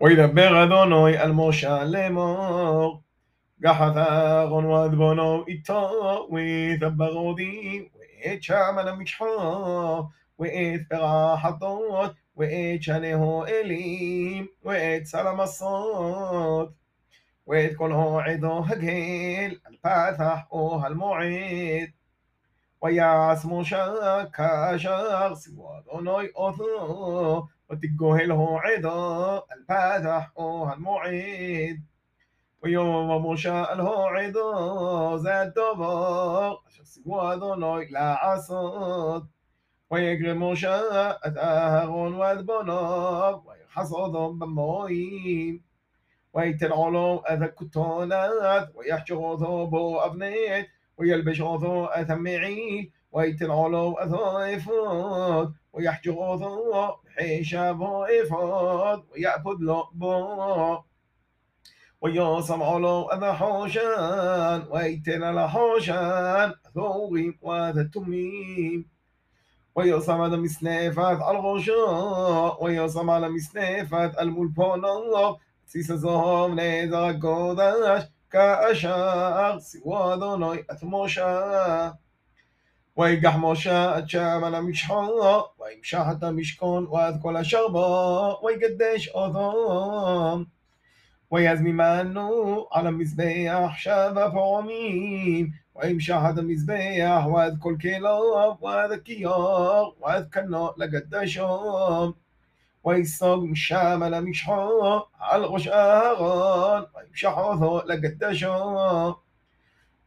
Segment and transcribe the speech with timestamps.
[0.00, 3.02] וידבר אדוני אל משה לאמור,
[3.60, 10.04] גחת אהרון ועדבונו איתו, וידבר עודי, ואת שם על המשחו,
[10.38, 16.68] ואת פרח הדות, ואת שניהו אלים, ואת סל המסות,
[17.48, 21.88] ואת כל העדו הגל, על פתח אוהל מועד.
[22.83, 30.31] ويعصم شاكا شخص وأذني أثو وتجهله عدا الفاتح
[30.73, 31.83] المعيد
[32.63, 39.27] ويوم موشى له عدا زاد دبر شخص وأذني لا عصد
[39.89, 40.75] ويجري موشى
[41.23, 45.63] أتاهرون وأذبناب ويحصدهم بموين
[47.29, 50.67] أذا كتونات ويحجر ثوبه أبنيت
[51.03, 60.85] ويا البشاظة أثمعي ويت العلو أثائفات ويحجغ ضاء بائفات إفاض ويأبد لقباء
[62.01, 68.85] ويا سمع لو أذا حوشان ويتنا لحوشان ثوغي واذا تميم
[69.75, 80.59] ويا سمع لمسنافات الغشاء ويا سمع لمسنافات الملبانا سيسا زهم نيزا قدش כאשר סירו אדוני
[80.71, 81.89] את משה.
[82.97, 90.39] ויגח משה עד שם על המשחו, וימשח את המשכון ועד כל אשר בו, ויגדש אותו.
[91.31, 100.69] ויזמימנו על המזבח שבע פעמים, וימשח את המזבח ועד כל כליו, ועד הכיור, ועד כנו
[100.77, 102.13] לגדשו.
[102.83, 104.69] ويساق مشام لا مشحا
[105.19, 109.15] على غشاغان ويمشحوثو لقدشا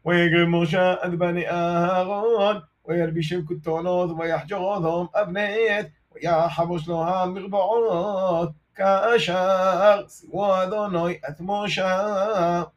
[0.04, 10.66] ويقل مغشا أذبني آغان ويربي شبك التونوث ويحجوثهم أبنيت ويا حبوش لها مغبعوث كاشاغ سوى
[10.66, 12.75] ذنوي أثموشا